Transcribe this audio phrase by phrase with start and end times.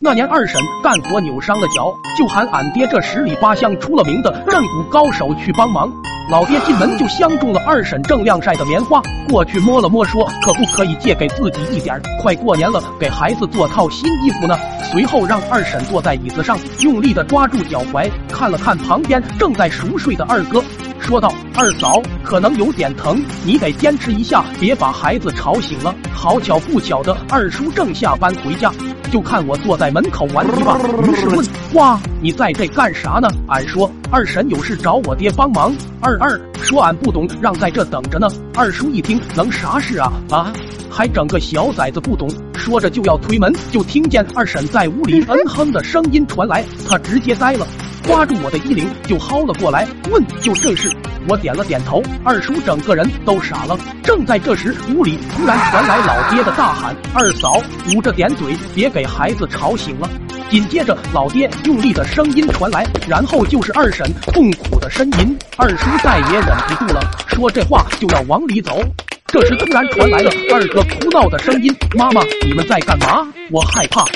[0.00, 5.92] 那年二婶干活扭伤了脚，就喊俺爹这十里八乡出了名的正骨高手去帮忙。
[6.30, 12.00] 老爹进门就相中了二婶正晾晒的棉花，过去摸了摸，说可不可以借给自己一点？
[12.22, 14.56] 快过年了，给孩子做套新衣服呢。
[14.84, 20.62] 随后让二婶坐在椅子上，用力的抓住脚踝，看了看旁边正在熟睡的二哥，
[21.00, 28.70] 说道：“二嫂可能有点疼，你得坚持一下，别把孩子吵醒了。”好巧不巧的，二叔正下班回家。
[29.08, 33.28] 就看我坐在门口玩泥巴， 于是问：哇，你在这干啥呢？
[33.48, 35.74] 俺说二婶有事找我爹帮忙。
[36.00, 38.28] 二二说俺不懂，让在这等着呢。
[38.54, 40.12] 二叔一听，能啥事啊？
[40.30, 40.52] 啊，
[40.90, 42.28] 还整个小崽子不懂。
[42.54, 47.66] 说着就要推门，就听见二婶在屋里嗯哼的声音传来，他直接呆了，
[48.02, 50.90] 抓住我的衣领就薅了过来，问就这事。
[51.28, 53.78] 我点了点头，二叔整个人都傻了。
[54.02, 57.62] 正在这时，屋里突然传来老爹的大喊：“二嫂，
[57.94, 60.08] 捂着点嘴，别给孩子吵醒了。”
[60.48, 65.36] 紧接着，老爹用力的声音传来，然后就是二婶痛苦的呻吟。
[65.58, 68.80] 二叔再也忍不住了，说这话就要往里走。
[69.26, 73.28] 这时突然传来了二哥哭闹的声音：“妈妈，你们在干嘛？
[73.50, 74.06] 我害怕。”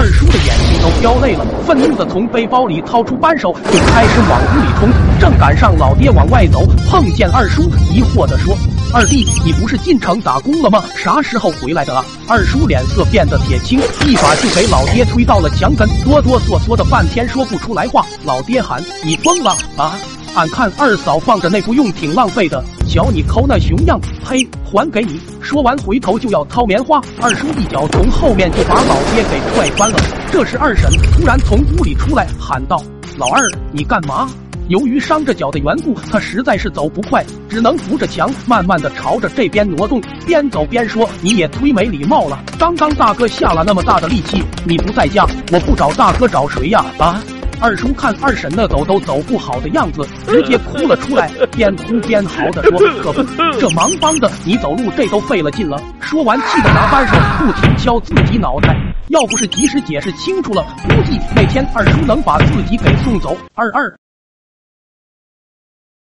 [0.00, 4.88] 二叔的眼睛都飙泪了，愤怒的从背包里掏出扳手，就开始往屋里冲。
[5.20, 8.56] 正赶上老爹往外走，碰见二叔，疑惑的说
[8.94, 10.82] ：“二弟，你不是进城打工了吗？
[10.96, 18.06] 啥时候回来的啊？”二叔脸色变得铁青，一把就给老爹推到了墙根，哆哆嗦嗦的半天说不出来话。
[18.24, 19.98] 老爹喊：“你疯了啊！
[20.34, 24.44] 俺看二嫂放着那副用挺浪费的。”瞧你抠那熊样，呸！
[24.64, 25.20] 还给你！
[25.40, 29.96] 说完回头就要掏棉花，二叔一脚从后面就把老爹给踹翻了。
[30.32, 32.82] 这时二婶突然从屋里出来，喊道
[33.16, 34.28] ：“老二，你干嘛？”
[34.66, 42.42] 由于伤着脚的缘故，他实在是走不快，只能扶着墙，慢慢的朝着这边挪动，边走边说：“你也忒没礼貌了！
[42.58, 46.84] 刚刚大哥下了那么大的力气，你不在家，我不找大哥找谁呀？
[46.98, 47.22] 啊！”
[47.62, 53.22] 二叔看二婶那走都走不好的样子，直接哭了出来， 边哭边嚎的说：“可不，
[53.60, 58.74] 这忙帮的你走路这都费了劲了。”说完，气得拿扳手不停敲自己脑袋。
[59.08, 63.36] 要不是及时解释清楚了，估计那天二叔能把自己给送走。
[63.54, 63.94] 二二。